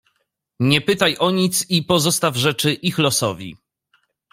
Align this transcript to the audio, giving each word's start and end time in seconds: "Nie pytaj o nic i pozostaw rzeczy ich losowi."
"Nie 0.59 0.81
pytaj 0.81 1.15
o 1.19 1.31
nic 1.31 1.69
i 1.69 1.83
pozostaw 1.83 2.35
rzeczy 2.35 2.73
ich 2.73 2.97
losowi." 2.97 3.57